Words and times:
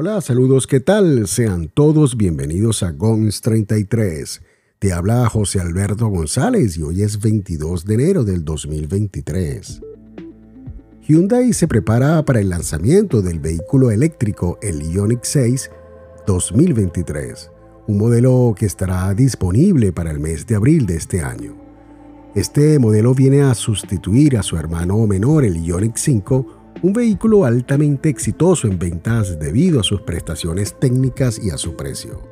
Hola, 0.00 0.20
saludos, 0.20 0.68
¿qué 0.68 0.78
tal? 0.78 1.26
Sean 1.26 1.66
todos 1.74 2.16
bienvenidos 2.16 2.84
a 2.84 2.92
GONS 2.92 3.40
33. 3.40 4.42
Te 4.78 4.92
habla 4.92 5.28
José 5.28 5.58
Alberto 5.58 6.06
González 6.06 6.76
y 6.76 6.82
hoy 6.84 7.02
es 7.02 7.20
22 7.20 7.84
de 7.84 7.94
enero 7.94 8.22
del 8.22 8.44
2023. 8.44 9.80
Hyundai 11.02 11.52
se 11.52 11.66
prepara 11.66 12.24
para 12.24 12.38
el 12.38 12.48
lanzamiento 12.48 13.22
del 13.22 13.40
vehículo 13.40 13.90
eléctrico 13.90 14.56
el 14.62 14.88
Ioniq 14.88 15.24
6 15.24 15.68
2023, 16.28 17.50
un 17.88 17.98
modelo 17.98 18.54
que 18.56 18.66
estará 18.66 19.12
disponible 19.14 19.92
para 19.92 20.12
el 20.12 20.20
mes 20.20 20.46
de 20.46 20.54
abril 20.54 20.86
de 20.86 20.94
este 20.94 21.22
año. 21.22 21.56
Este 22.36 22.78
modelo 22.78 23.14
viene 23.14 23.42
a 23.42 23.52
sustituir 23.52 24.38
a 24.38 24.44
su 24.44 24.56
hermano 24.56 25.04
menor, 25.08 25.44
el 25.44 25.60
Ioniq 25.60 25.96
5, 25.96 26.57
un 26.82 26.92
vehículo 26.92 27.44
altamente 27.44 28.08
exitoso 28.08 28.68
en 28.68 28.78
ventas 28.78 29.38
debido 29.38 29.80
a 29.80 29.82
sus 29.82 30.02
prestaciones 30.02 30.78
técnicas 30.78 31.40
y 31.42 31.50
a 31.50 31.58
su 31.58 31.76
precio. 31.76 32.22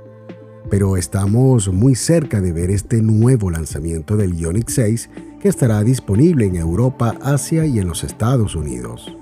Pero 0.71 0.97
estamos 0.97 1.69
muy 1.73 1.95
cerca 1.95 2.41
de 2.41 2.53
ver 2.53 2.71
este 2.71 3.03
nuevo 3.03 3.51
lanzamiento 3.51 4.17
del 4.17 4.37
Ioniq 4.37 4.69
6 4.69 5.11
que 5.41 5.49
estará 5.49 5.83
disponible 5.83 6.47
en 6.47 6.57
Europa, 6.57 7.17
Asia 7.23 7.67
y 7.67 7.79
en 7.79 7.89
los 7.89 8.05
Estados 8.05 8.55
Unidos. 8.55 9.17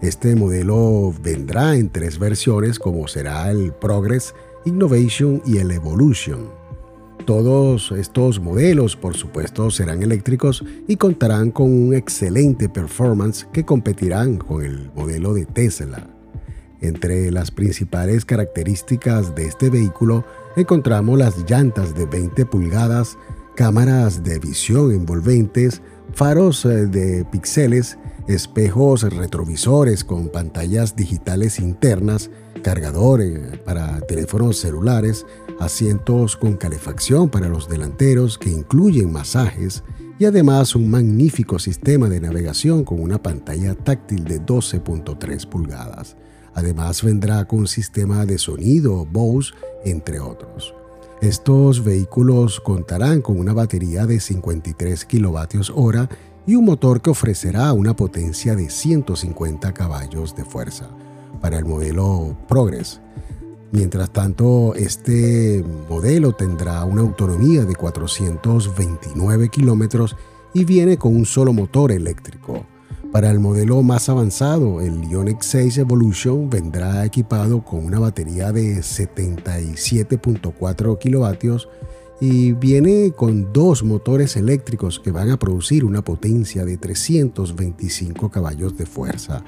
Este 0.00 0.36
modelo 0.36 1.12
vendrá 1.22 1.76
en 1.76 1.90
tres 1.90 2.18
versiones 2.18 2.78
como 2.78 3.08
será 3.08 3.50
el 3.50 3.72
Progress, 3.72 4.34
Innovation 4.64 5.42
y 5.44 5.58
el 5.58 5.70
Evolution. 5.70 6.57
Todos 7.28 7.92
estos 7.92 8.40
modelos, 8.40 8.96
por 8.96 9.14
supuesto, 9.14 9.70
serán 9.70 10.02
eléctricos 10.02 10.64
y 10.86 10.96
contarán 10.96 11.50
con 11.50 11.70
un 11.70 11.92
excelente 11.92 12.70
performance 12.70 13.46
que 13.52 13.66
competirán 13.66 14.38
con 14.38 14.64
el 14.64 14.90
modelo 14.94 15.34
de 15.34 15.44
Tesla. 15.44 16.08
Entre 16.80 17.30
las 17.30 17.50
principales 17.50 18.24
características 18.24 19.34
de 19.34 19.44
este 19.44 19.68
vehículo 19.68 20.24
encontramos 20.56 21.18
las 21.18 21.44
llantas 21.46 21.94
de 21.94 22.06
20 22.06 22.46
pulgadas, 22.46 23.18
cámaras 23.54 24.22
de 24.22 24.38
visión 24.38 24.90
envolventes, 24.92 25.82
faros 26.14 26.64
eh, 26.64 26.86
de 26.86 27.26
píxeles, 27.26 27.98
espejos 28.26 29.02
retrovisores 29.02 30.02
con 30.02 30.30
pantallas 30.30 30.96
digitales 30.96 31.58
internas, 31.58 32.30
cargadores 32.62 33.58
para 33.66 34.00
teléfonos 34.00 34.56
celulares, 34.56 35.26
asientos 35.60 36.36
con 36.36 36.56
calefacción 36.56 37.28
para 37.28 37.48
los 37.48 37.68
delanteros 37.68 38.38
que 38.38 38.50
incluyen 38.50 39.12
masajes 39.12 39.82
y 40.18 40.24
además 40.24 40.74
un 40.74 40.90
magnífico 40.90 41.58
sistema 41.58 42.08
de 42.08 42.20
navegación 42.20 42.84
con 42.84 43.00
una 43.00 43.22
pantalla 43.22 43.74
táctil 43.74 44.24
de 44.24 44.40
12.3 44.40 45.48
pulgadas. 45.48 46.16
Además 46.54 47.02
vendrá 47.02 47.44
con 47.44 47.66
sistema 47.66 48.26
de 48.26 48.38
sonido 48.38 49.06
Bose, 49.06 49.52
entre 49.84 50.18
otros. 50.18 50.74
Estos 51.20 51.84
vehículos 51.84 52.60
contarán 52.60 53.22
con 53.22 53.38
una 53.38 53.52
batería 53.52 54.06
de 54.06 54.20
53 54.20 55.04
kWh 55.04 56.08
y 56.46 56.54
un 56.54 56.64
motor 56.64 57.02
que 57.02 57.10
ofrecerá 57.10 57.72
una 57.72 57.94
potencia 57.94 58.56
de 58.56 58.70
150 58.70 59.72
caballos 59.74 60.34
de 60.34 60.44
fuerza 60.44 60.88
para 61.40 61.58
el 61.58 61.64
modelo 61.64 62.36
Progress 62.48 63.00
Mientras 63.70 64.10
tanto, 64.10 64.74
este 64.74 65.62
modelo 65.90 66.32
tendrá 66.32 66.82
una 66.84 67.02
autonomía 67.02 67.66
de 67.66 67.74
429 67.74 69.50
kilómetros 69.50 70.16
y 70.54 70.64
viene 70.64 70.96
con 70.96 71.14
un 71.14 71.26
solo 71.26 71.52
motor 71.52 71.92
eléctrico. 71.92 72.64
Para 73.12 73.30
el 73.30 73.40
modelo 73.40 73.82
más 73.82 74.08
avanzado, 74.08 74.80
el 74.80 75.06
Ioniq 75.08 75.42
6 75.42 75.76
Evolution 75.78 76.48
vendrá 76.48 77.04
equipado 77.04 77.62
con 77.62 77.84
una 77.84 77.98
batería 77.98 78.52
de 78.52 78.78
77.4 78.78 80.98
kilovatios 80.98 81.68
y 82.20 82.52
viene 82.52 83.12
con 83.14 83.52
dos 83.52 83.84
motores 83.84 84.36
eléctricos 84.36 84.98
que 84.98 85.10
van 85.10 85.30
a 85.30 85.38
producir 85.38 85.84
una 85.84 86.02
potencia 86.02 86.64
de 86.64 86.78
325 86.78 88.30
caballos 88.30 88.74
de 88.76 88.86
fuerza 88.86 89.44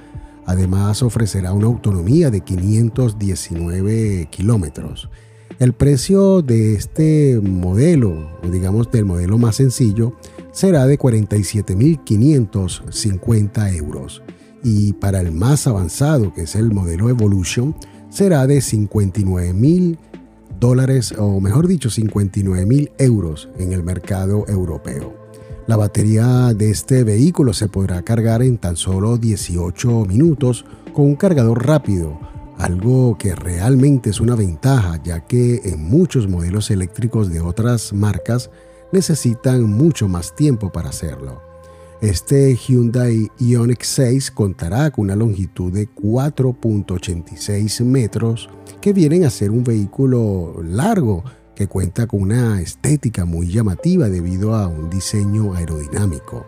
Además 0.50 1.02
ofrecerá 1.04 1.52
una 1.52 1.68
autonomía 1.68 2.28
de 2.28 2.40
519 2.40 4.26
kilómetros. 4.32 5.08
El 5.60 5.74
precio 5.74 6.42
de 6.42 6.74
este 6.74 7.40
modelo, 7.40 8.28
digamos 8.50 8.90
del 8.90 9.04
modelo 9.04 9.38
más 9.38 9.54
sencillo, 9.54 10.12
será 10.50 10.88
de 10.88 10.98
47.550 10.98 13.76
euros. 13.76 14.24
Y 14.64 14.94
para 14.94 15.20
el 15.20 15.30
más 15.30 15.68
avanzado, 15.68 16.34
que 16.34 16.42
es 16.42 16.56
el 16.56 16.72
modelo 16.72 17.10
Evolution, 17.10 17.76
será 18.08 18.48
de 18.48 18.58
59.000 18.58 19.98
dólares, 20.58 21.14
o 21.16 21.40
mejor 21.40 21.68
dicho, 21.68 21.90
59.000 21.90 22.90
euros 22.98 23.48
en 23.56 23.72
el 23.72 23.84
mercado 23.84 24.46
europeo. 24.48 25.29
La 25.66 25.76
batería 25.76 26.52
de 26.54 26.70
este 26.70 27.04
vehículo 27.04 27.52
se 27.52 27.68
podrá 27.68 28.02
cargar 28.02 28.42
en 28.42 28.58
tan 28.58 28.76
solo 28.76 29.18
18 29.18 30.04
minutos 30.06 30.64
con 30.92 31.04
un 31.06 31.16
cargador 31.16 31.66
rápido, 31.66 32.18
algo 32.58 33.16
que 33.18 33.34
realmente 33.34 34.10
es 34.10 34.20
una 34.20 34.34
ventaja 34.34 35.00
ya 35.02 35.26
que 35.26 35.60
en 35.64 35.82
muchos 35.82 36.28
modelos 36.28 36.70
eléctricos 36.70 37.30
de 37.30 37.40
otras 37.40 37.92
marcas 37.92 38.50
necesitan 38.92 39.62
mucho 39.62 40.08
más 40.08 40.34
tiempo 40.34 40.72
para 40.72 40.88
hacerlo. 40.88 41.40
Este 42.00 42.56
Hyundai 42.56 43.30
Ioniq 43.38 43.82
6 43.82 44.30
contará 44.30 44.90
con 44.90 45.04
una 45.04 45.16
longitud 45.16 45.70
de 45.70 45.86
4.86 45.90 47.84
metros 47.84 48.48
que 48.80 48.94
vienen 48.94 49.24
a 49.24 49.30
ser 49.30 49.50
un 49.50 49.62
vehículo 49.62 50.62
largo 50.62 51.22
que 51.60 51.68
cuenta 51.68 52.06
con 52.06 52.22
una 52.22 52.62
estética 52.62 53.26
muy 53.26 53.48
llamativa 53.48 54.08
debido 54.08 54.54
a 54.54 54.66
un 54.66 54.88
diseño 54.88 55.52
aerodinámico. 55.52 56.46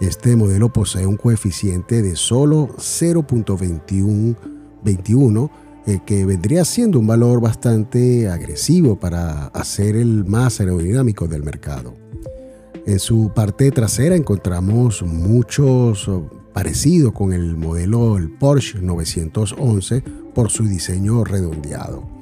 Este 0.00 0.36
modelo 0.36 0.72
posee 0.72 1.04
un 1.04 1.16
coeficiente 1.16 2.00
de 2.00 2.14
solo 2.14 2.68
0.21, 2.78 5.50
eh, 5.86 5.98
que 6.06 6.24
vendría 6.24 6.64
siendo 6.64 7.00
un 7.00 7.08
valor 7.08 7.40
bastante 7.40 8.28
agresivo 8.28 9.00
para 9.00 9.48
hacer 9.48 9.96
el 9.96 10.24
más 10.24 10.60
aerodinámico 10.60 11.26
del 11.26 11.42
mercado. 11.42 11.94
En 12.86 13.00
su 13.00 13.32
parte 13.34 13.72
trasera 13.72 14.14
encontramos 14.14 15.02
muchos 15.02 16.06
oh, 16.06 16.30
parecidos 16.52 17.12
con 17.14 17.32
el 17.32 17.56
modelo 17.56 18.16
el 18.16 18.30
Porsche 18.30 18.78
911 18.80 20.04
por 20.32 20.52
su 20.52 20.66
diseño 20.66 21.24
redondeado. 21.24 22.15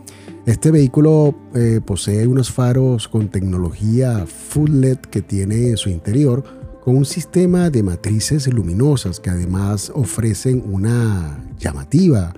Este 0.47 0.71
vehículo 0.71 1.35
eh, 1.55 1.81
posee 1.85 2.27
unos 2.27 2.53
faros 2.53 3.09
con 3.09 3.29
tecnología 3.29 4.27
Full 4.27 4.73
LED 4.73 4.99
que 4.99 5.23
tiene 5.23 5.71
en 5.71 5.79
su 5.79 5.89
interior 5.89 6.45
con 6.85 6.99
un 6.99 7.07
sistema 7.07 7.71
de 7.71 7.83
matrices 7.83 8.47
luminosas 8.53 9.21
que 9.21 9.31
además 9.31 9.91
ofrecen 9.95 10.63
una 10.71 11.43
llamativa 11.59 12.35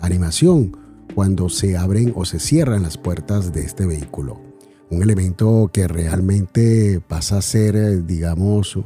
animación 0.00 0.74
cuando 1.14 1.50
se 1.50 1.76
abren 1.76 2.14
o 2.16 2.24
se 2.24 2.38
cierran 2.38 2.82
las 2.82 2.96
puertas 2.96 3.52
de 3.52 3.60
este 3.60 3.84
vehículo. 3.84 4.40
Un 4.88 5.02
elemento 5.02 5.68
que 5.70 5.86
realmente 5.86 7.02
pasa 7.06 7.36
a 7.36 7.42
ser, 7.42 7.76
eh, 7.76 8.00
digamos, 8.00 8.78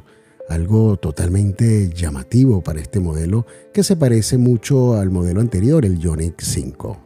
algo 0.49 0.97
totalmente 0.97 1.91
llamativo 1.95 2.61
para 2.61 2.81
este 2.81 2.99
modelo 2.99 3.47
que 3.73 3.85
se 3.85 3.95
parece 3.95 4.37
mucho 4.37 4.95
al 4.95 5.11
modelo 5.11 5.41
anterior, 5.41 5.85
el 5.85 6.01
Ioniq 6.01 6.41
5. 6.41 7.04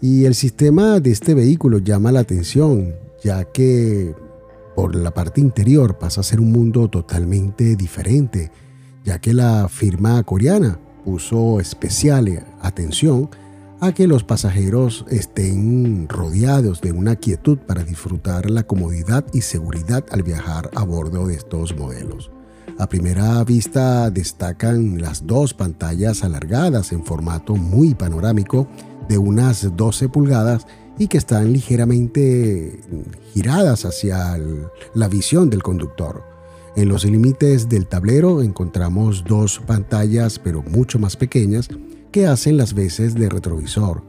Y 0.00 0.24
el 0.26 0.34
sistema 0.34 1.00
de 1.00 1.10
este 1.10 1.34
vehículo 1.34 1.78
llama 1.78 2.12
la 2.12 2.20
atención, 2.20 2.94
ya 3.22 3.44
que 3.44 4.14
por 4.74 4.94
la 4.94 5.12
parte 5.12 5.40
interior 5.40 5.98
pasa 5.98 6.20
a 6.20 6.24
ser 6.24 6.38
un 6.38 6.52
mundo 6.52 6.88
totalmente 6.88 7.76
diferente, 7.76 8.50
ya 9.04 9.18
que 9.18 9.32
la 9.32 9.68
firma 9.68 10.22
coreana 10.22 10.78
puso 11.04 11.60
especial 11.60 12.44
atención 12.60 13.30
a 13.80 13.92
que 13.92 14.06
los 14.06 14.24
pasajeros 14.24 15.04
estén 15.08 16.08
rodeados 16.08 16.80
de 16.80 16.92
una 16.92 17.16
quietud 17.16 17.58
para 17.58 17.84
disfrutar 17.84 18.50
la 18.50 18.64
comodidad 18.64 19.24
y 19.32 19.42
seguridad 19.42 20.04
al 20.10 20.22
viajar 20.22 20.70
a 20.74 20.84
bordo 20.84 21.26
de 21.26 21.34
estos 21.34 21.76
modelos. 21.76 22.30
A 22.78 22.88
primera 22.88 23.42
vista 23.44 24.10
destacan 24.10 25.00
las 25.00 25.26
dos 25.26 25.54
pantallas 25.54 26.22
alargadas 26.24 26.92
en 26.92 27.04
formato 27.04 27.54
muy 27.54 27.94
panorámico 27.94 28.68
de 29.08 29.18
unas 29.18 29.76
12 29.76 30.08
pulgadas 30.08 30.66
y 30.98 31.08
que 31.08 31.18
están 31.18 31.52
ligeramente 31.52 32.80
giradas 33.32 33.84
hacia 33.84 34.38
la 34.94 35.08
visión 35.08 35.50
del 35.50 35.62
conductor. 35.62 36.24
En 36.76 36.88
los 36.88 37.04
límites 37.04 37.68
del 37.68 37.86
tablero 37.86 38.42
encontramos 38.42 39.24
dos 39.24 39.60
pantallas 39.66 40.38
pero 40.38 40.62
mucho 40.62 40.98
más 40.98 41.16
pequeñas 41.16 41.68
que 42.12 42.26
hacen 42.26 42.56
las 42.56 42.74
veces 42.74 43.14
de 43.14 43.28
retrovisor. 43.28 44.02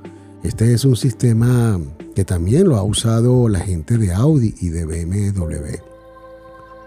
Este 0.43 0.73
es 0.73 0.85
un 0.85 0.95
sistema 0.95 1.79
que 2.15 2.23
también 2.23 2.67
lo 2.67 2.77
ha 2.77 2.83
usado 2.83 3.49
la 3.49 3.59
gente 3.59 3.97
de 3.97 4.13
Audi 4.13 4.55
y 4.59 4.69
de 4.69 4.85
BMW. 4.85 5.77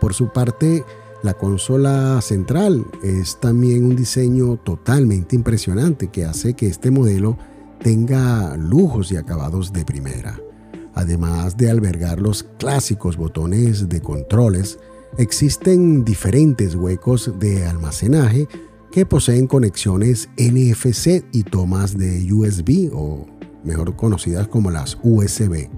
Por 0.01 0.15
su 0.15 0.33
parte, 0.33 0.85
la 1.23 1.35
consola 1.35 2.21
central 2.23 2.87
es 3.03 3.39
también 3.39 3.85
un 3.85 3.97
diseño 3.97 4.56
totalmente 4.56 5.37
impresionante 5.37 6.09
que 6.09 6.25
hace 6.25 6.55
que 6.55 6.67
este 6.67 6.91
modelo 6.91 7.37
tenga 7.82 8.56
lujos 8.56 9.11
y 9.12 9.17
acabados 9.17 9.73
de 9.73 9.85
primera. 9.85 10.38
Además 10.94 11.56
de 11.56 11.71
albergar 11.71 12.21
los 12.21 12.43
clásicos 12.43 13.17
botones 13.17 13.88
de 13.88 14.00
controles, 14.00 14.79
existen 15.19 16.05
diferentes 16.05 16.75
huecos 16.75 17.32
de 17.38 17.67
almacenaje 17.67 18.49
que 18.93 19.06
poseen 19.06 19.47
conexiones 19.47 20.29
NFC 20.37 21.25
y 21.32 21.44
tomas 21.44 21.97
de 21.97 22.32
USB 22.32 22.91
o 22.93 23.27
mejor 23.65 23.97
conocidas 23.97 24.49
como 24.49 24.71
las 24.71 24.99
USB. 25.03 25.69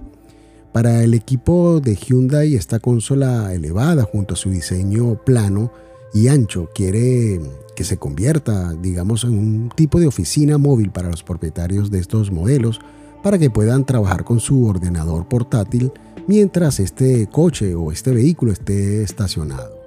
Para 0.73 1.03
el 1.03 1.13
equipo 1.13 1.81
de 1.81 1.95
Hyundai 1.95 2.55
esta 2.55 2.81
consola 2.81 3.53
elevada 3.53 4.05
junto 4.05 4.35
a 4.35 4.39
su 4.39 4.51
diseño 4.51 5.23
plano 5.23 5.71
y 6.13 6.29
ancho 6.29 6.69
quiere 6.75 7.41
que 7.75 7.85
se 7.85 7.97
convierta, 7.97 8.75
digamos, 8.75 9.25
en 9.25 9.39
un 9.39 9.73
tipo 9.75 9.99
de 9.99 10.07
oficina 10.07 10.59
móvil 10.59 10.91
para 10.91 11.11
los 11.11 11.23
propietarios 11.23 11.91
de 11.91 12.01
estos 12.01 12.31
modelos 12.31 12.81
para 13.23 13.39
que 13.39 13.51
puedan 13.51 13.87
trabajar 13.87 14.25
con 14.25 14.41
su 14.41 14.67
ordenador 14.67 15.27
portátil 15.27 15.93
mientras 16.27 16.81
este 16.81 17.27
coche 17.29 17.75
o 17.75 17.93
este 17.93 18.11
vehículo 18.13 18.53
esté 18.53 19.03
estacionado. 19.03 19.81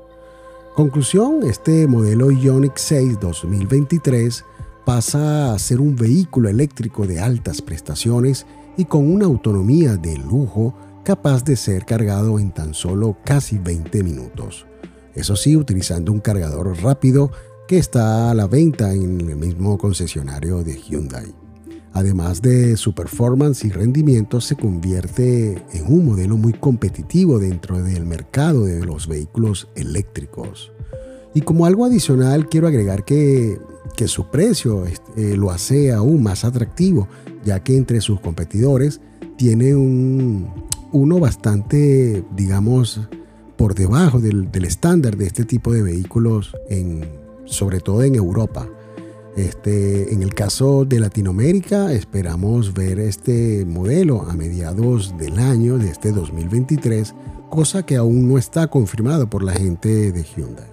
Conclusión, 0.76 1.44
este 1.44 1.88
modelo 1.88 2.32
Ioniq 2.32 2.78
6 2.78 3.20
2023 3.20 4.44
pasa 4.86 5.54
a 5.54 5.60
ser 5.60 5.80
un 5.80 5.96
vehículo 5.96 6.50
eléctrico 6.50 7.08
de 7.08 7.20
altas 7.20 7.62
prestaciones 7.62 8.46
y 8.78 8.86
con 8.86 9.10
una 9.10 9.26
autonomía 9.26 9.96
de 9.96 10.18
lujo 10.18 10.76
capaz 11.04 11.44
de 11.44 11.56
ser 11.56 11.86
cargado 11.86 12.40
en 12.40 12.52
tan 12.52 12.74
solo 12.74 13.16
casi 13.24 13.58
20 13.58 14.04
minutos. 14.04 14.66
Eso 15.16 15.36
sí, 15.36 15.56
utilizando 15.56 16.12
un 16.12 16.20
cargador 16.20 16.78
rápido 16.82 17.32
que 17.68 17.78
está 17.78 18.30
a 18.30 18.34
la 18.34 18.48
venta 18.48 18.94
en 18.94 19.22
el 19.22 19.36
mismo 19.38 19.78
concesionario 19.78 20.64
de 20.64 20.76
Hyundai. 20.76 21.34
Además 21.94 22.42
de 22.42 22.76
su 22.76 22.94
performance 22.94 23.64
y 23.64 23.72
rendimiento, 23.72 24.42
se 24.42 24.58
convierte 24.58 25.64
en 25.72 25.86
un 25.88 26.06
modelo 26.06 26.36
muy 26.36 26.52
competitivo 26.52 27.40
dentro 27.40 27.82
del 27.82 28.06
mercado 28.06 28.66
de 28.66 28.86
los 28.86 29.08
vehículos 29.08 29.70
eléctricos. 29.76 30.74
Y 31.34 31.42
como 31.42 31.66
algo 31.66 31.86
adicional, 31.86 32.50
quiero 32.50 32.68
agregar 32.68 33.06
que, 33.06 33.58
su 34.08 34.30
precio 34.30 34.84
eh, 35.16 35.36
lo 35.38 35.52
hace 35.52 35.94
aún 35.94 36.22
más 36.22 36.44
atractivo, 36.44 37.08
ya 37.46 37.64
que 37.64 37.78
entre 37.78 38.02
sus 38.02 38.20
competidores 38.20 39.00
tiene 39.38 39.74
un, 39.74 40.50
uno 40.92 41.20
bastante, 41.20 42.26
digamos, 42.36 43.00
por 43.58 43.76
debajo 43.76 44.20
del, 44.20 44.52
del 44.52 44.66
estándar 44.66 45.18
de 45.18 45.26
este 45.26 45.46
tipo 45.46 45.74
de 45.74 45.82
vehículos, 45.82 46.56
en, 46.70 47.06
sobre 47.46 47.80
todo 47.80 48.04
en 48.04 48.16
Europa. 48.16 48.68
Este, 49.36 50.14
en 50.14 50.24
el 50.24 50.34
caso 50.34 50.86
de 50.86 51.00
Latinoamérica, 51.00 51.92
esperamos 51.92 52.74
ver 52.74 53.00
este 53.00 53.66
modelo 53.66 54.22
a 54.22 54.34
mediados 54.34 55.18
del 55.18 55.40
año 55.40 55.78
de 55.78 55.90
este 55.90 56.14
2023, 56.14 57.14
cosa 57.50 57.86
que 57.86 57.98
aún 57.98 58.30
no 58.30 58.38
está 58.38 58.68
confirmado 58.68 59.30
por 59.30 59.44
la 59.44 59.52
gente 59.52 60.14
de 60.14 60.24
Hyundai. 60.24 60.72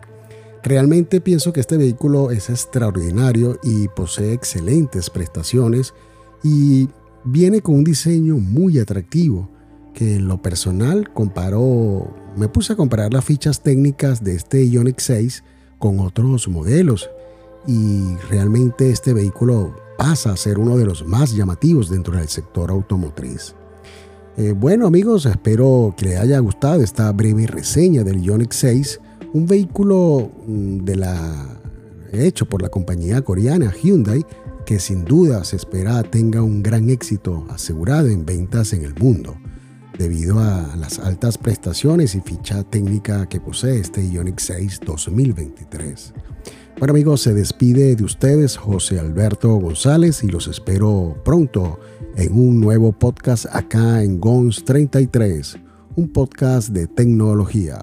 Realmente 0.62 1.20
pienso 1.20 1.52
que 1.52 1.58
este 1.58 1.76
vehículo 1.76 2.30
es 2.30 2.50
extraordinario 2.50 3.58
y 3.64 3.88
posee 3.88 4.32
excelentes 4.32 5.10
prestaciones 5.10 5.92
y 6.44 6.88
viene 7.24 7.62
con 7.62 7.74
un 7.74 7.84
diseño 7.84 8.36
muy 8.36 8.78
atractivo 8.78 9.50
que 9.92 10.16
en 10.16 10.28
lo 10.28 10.40
personal 10.40 11.12
comparo, 11.12 12.14
me 12.36 12.48
puse 12.48 12.72
a 12.72 12.76
comparar 12.76 13.12
las 13.12 13.24
fichas 13.24 13.62
técnicas 13.62 14.24
de 14.24 14.34
este 14.34 14.66
Ioniq 14.66 15.00
6 15.00 15.44
con 15.78 16.00
otros 16.00 16.48
modelos 16.48 17.10
y 17.66 18.16
realmente 18.30 18.90
este 18.90 19.12
vehículo 19.12 19.74
pasa 19.98 20.32
a 20.32 20.36
ser 20.36 20.58
uno 20.58 20.76
de 20.76 20.86
los 20.86 21.06
más 21.06 21.34
llamativos 21.34 21.90
dentro 21.90 22.16
del 22.16 22.28
sector 22.28 22.70
automotriz. 22.70 23.54
Eh, 24.36 24.52
bueno 24.52 24.86
amigos, 24.86 25.26
espero 25.26 25.94
que 25.96 26.06
les 26.06 26.18
haya 26.18 26.38
gustado 26.38 26.82
esta 26.82 27.12
breve 27.12 27.46
reseña 27.46 28.02
del 28.02 28.22
Ioniq 28.22 28.52
6, 28.52 29.00
un 29.34 29.46
vehículo 29.46 30.30
mm, 30.46 30.78
de 30.78 30.96
la, 30.96 31.60
hecho 32.12 32.46
por 32.46 32.62
la 32.62 32.68
compañía 32.68 33.22
coreana 33.22 33.72
Hyundai 33.72 34.24
que 34.64 34.78
sin 34.78 35.04
duda 35.04 35.44
se 35.44 35.56
espera 35.56 36.02
tenga 36.02 36.42
un 36.42 36.62
gran 36.62 36.88
éxito 36.88 37.44
asegurado 37.50 38.08
en 38.08 38.24
ventas 38.24 38.72
en 38.72 38.84
el 38.84 38.94
mundo, 38.94 39.36
debido 40.02 40.40
a 40.40 40.74
las 40.76 40.98
altas 40.98 41.38
prestaciones 41.38 42.16
y 42.16 42.20
ficha 42.20 42.64
técnica 42.64 43.28
que 43.28 43.40
posee 43.40 43.78
este 43.78 44.04
Ioniq 44.04 44.40
6 44.40 44.80
2023. 44.84 46.12
Bueno 46.76 46.90
amigos, 46.90 47.20
se 47.20 47.32
despide 47.32 47.94
de 47.94 48.02
ustedes 48.02 48.56
José 48.56 48.98
Alberto 48.98 49.54
González 49.54 50.24
y 50.24 50.28
los 50.28 50.48
espero 50.48 51.16
pronto 51.24 51.78
en 52.16 52.32
un 52.32 52.60
nuevo 52.60 52.90
podcast 52.90 53.46
acá 53.52 54.02
en 54.02 54.18
GONS 54.18 54.64
33, 54.64 55.58
un 55.94 56.12
podcast 56.12 56.70
de 56.70 56.88
tecnología. 56.88 57.80